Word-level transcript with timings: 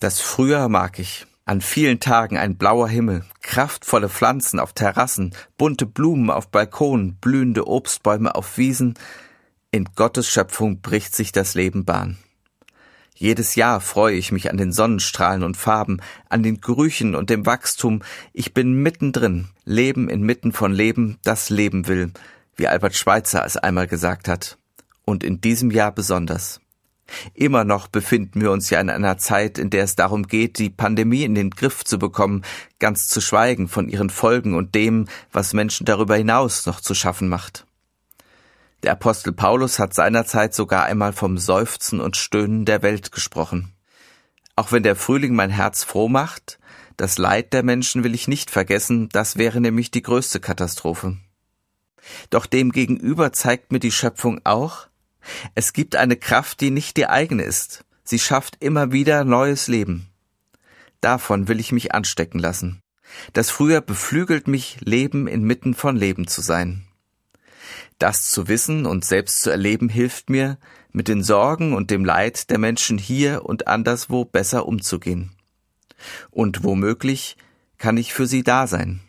Das 0.00 0.18
Frühjahr 0.18 0.70
mag 0.70 0.98
ich. 0.98 1.26
An 1.44 1.60
vielen 1.60 2.00
Tagen 2.00 2.38
ein 2.38 2.56
blauer 2.56 2.88
Himmel, 2.88 3.22
kraftvolle 3.42 4.08
Pflanzen 4.08 4.58
auf 4.58 4.72
Terrassen, 4.72 5.34
bunte 5.58 5.84
Blumen 5.84 6.30
auf 6.30 6.48
Balkonen, 6.48 7.16
blühende 7.16 7.68
Obstbäume 7.68 8.34
auf 8.34 8.56
Wiesen. 8.56 8.94
In 9.70 9.84
Gottes 9.94 10.26
Schöpfung 10.30 10.80
bricht 10.80 11.14
sich 11.14 11.32
das 11.32 11.54
Leben 11.54 11.84
Bahn. 11.84 12.16
Jedes 13.14 13.56
Jahr 13.56 13.82
freue 13.82 14.16
ich 14.16 14.32
mich 14.32 14.50
an 14.50 14.56
den 14.56 14.72
Sonnenstrahlen 14.72 15.42
und 15.42 15.58
Farben, 15.58 16.00
an 16.30 16.42
den 16.42 16.62
Gerüchen 16.62 17.14
und 17.14 17.28
dem 17.28 17.44
Wachstum. 17.44 18.00
Ich 18.32 18.54
bin 18.54 18.82
mittendrin, 18.82 19.48
Leben 19.66 20.08
inmitten 20.08 20.52
von 20.52 20.72
Leben, 20.72 21.18
das 21.24 21.50
Leben 21.50 21.88
will, 21.88 22.10
wie 22.56 22.68
Albert 22.68 22.96
Schweitzer 22.96 23.44
es 23.44 23.58
einmal 23.58 23.86
gesagt 23.86 24.28
hat. 24.28 24.56
Und 25.04 25.24
in 25.24 25.42
diesem 25.42 25.70
Jahr 25.70 25.92
besonders. 25.92 26.62
Immer 27.34 27.64
noch 27.64 27.88
befinden 27.88 28.40
wir 28.40 28.50
uns 28.50 28.70
ja 28.70 28.80
in 28.80 28.90
einer 28.90 29.18
Zeit, 29.18 29.58
in 29.58 29.70
der 29.70 29.84
es 29.84 29.96
darum 29.96 30.26
geht, 30.26 30.58
die 30.58 30.70
Pandemie 30.70 31.24
in 31.24 31.34
den 31.34 31.50
Griff 31.50 31.84
zu 31.84 31.98
bekommen, 31.98 32.42
ganz 32.78 33.08
zu 33.08 33.20
schweigen 33.20 33.68
von 33.68 33.88
ihren 33.88 34.10
Folgen 34.10 34.54
und 34.54 34.74
dem, 34.74 35.06
was 35.32 35.52
Menschen 35.52 35.84
darüber 35.86 36.16
hinaus 36.16 36.66
noch 36.66 36.80
zu 36.80 36.94
schaffen 36.94 37.28
macht. 37.28 37.66
Der 38.82 38.92
Apostel 38.92 39.32
Paulus 39.32 39.78
hat 39.78 39.92
seinerzeit 39.92 40.54
sogar 40.54 40.84
einmal 40.84 41.12
vom 41.12 41.36
Seufzen 41.36 42.00
und 42.00 42.16
Stöhnen 42.16 42.64
der 42.64 42.82
Welt 42.82 43.12
gesprochen. 43.12 43.72
Auch 44.56 44.72
wenn 44.72 44.82
der 44.82 44.96
Frühling 44.96 45.34
mein 45.34 45.50
Herz 45.50 45.84
froh 45.84 46.08
macht, 46.08 46.58
das 46.96 47.18
Leid 47.18 47.52
der 47.52 47.62
Menschen 47.62 48.04
will 48.04 48.14
ich 48.14 48.28
nicht 48.28 48.50
vergessen, 48.50 49.08
das 49.10 49.36
wäre 49.36 49.60
nämlich 49.60 49.90
die 49.90 50.02
größte 50.02 50.40
Katastrophe. 50.40 51.16
Doch 52.30 52.46
demgegenüber 52.46 53.32
zeigt 53.32 53.72
mir 53.72 53.80
die 53.80 53.92
Schöpfung 53.92 54.40
auch, 54.44 54.89
es 55.54 55.72
gibt 55.72 55.96
eine 55.96 56.16
Kraft, 56.16 56.60
die 56.60 56.70
nicht 56.70 56.96
die 56.96 57.06
eigene 57.06 57.42
ist. 57.42 57.84
Sie 58.04 58.18
schafft 58.18 58.56
immer 58.60 58.92
wieder 58.92 59.24
neues 59.24 59.68
Leben. 59.68 60.08
Davon 61.00 61.48
will 61.48 61.60
ich 61.60 61.72
mich 61.72 61.94
anstecken 61.94 62.38
lassen. 62.38 62.82
Das 63.32 63.50
früher 63.50 63.80
beflügelt 63.80 64.48
mich, 64.48 64.78
Leben 64.80 65.26
inmitten 65.26 65.74
von 65.74 65.96
Leben 65.96 66.26
zu 66.26 66.42
sein. 66.42 66.86
Das 67.98 68.30
zu 68.30 68.48
wissen 68.48 68.86
und 68.86 69.04
selbst 69.04 69.40
zu 69.40 69.50
erleben 69.50 69.88
hilft 69.88 70.30
mir, 70.30 70.58
mit 70.92 71.08
den 71.08 71.22
Sorgen 71.22 71.74
und 71.74 71.90
dem 71.90 72.04
Leid 72.04 72.50
der 72.50 72.58
Menschen 72.58 72.98
hier 72.98 73.44
und 73.44 73.68
anderswo 73.68 74.24
besser 74.24 74.66
umzugehen. 74.66 75.32
Und 76.30 76.64
womöglich 76.64 77.36
kann 77.78 77.96
ich 77.96 78.12
für 78.12 78.26
sie 78.26 78.42
da 78.42 78.66
sein. 78.66 79.00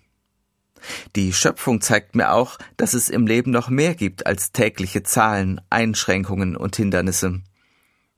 Die 1.15 1.33
Schöpfung 1.33 1.81
zeigt 1.81 2.15
mir 2.15 2.31
auch, 2.31 2.57
dass 2.77 2.93
es 2.93 3.09
im 3.09 3.27
Leben 3.27 3.51
noch 3.51 3.69
mehr 3.69 3.95
gibt 3.95 4.25
als 4.25 4.51
tägliche 4.51 5.03
Zahlen, 5.03 5.61
Einschränkungen 5.69 6.55
und 6.55 6.75
Hindernisse. 6.75 7.41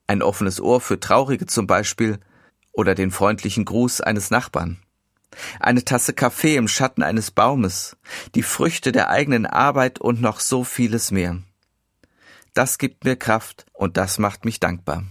Ein 0.06 0.22
offenes 0.22 0.60
Ohr 0.60 0.80
für 0.80 1.00
Traurige 1.00 1.46
zum 1.46 1.66
Beispiel 1.66 2.18
oder 2.72 2.94
den 2.94 3.10
freundlichen 3.10 3.64
Gruß 3.64 4.00
eines 4.00 4.30
Nachbarn. 4.30 4.78
Eine 5.58 5.84
Tasse 5.84 6.12
Kaffee 6.12 6.56
im 6.56 6.68
Schatten 6.68 7.02
eines 7.02 7.30
Baumes, 7.30 7.96
die 8.34 8.42
Früchte 8.42 8.92
der 8.92 9.10
eigenen 9.10 9.46
Arbeit 9.46 10.00
und 10.00 10.20
noch 10.20 10.40
so 10.40 10.64
vieles 10.64 11.10
mehr. 11.10 11.42
Das 12.52 12.78
gibt 12.78 13.04
mir 13.04 13.16
Kraft 13.16 13.66
und 13.72 13.96
das 13.96 14.18
macht 14.18 14.44
mich 14.44 14.60
dankbar. 14.60 15.04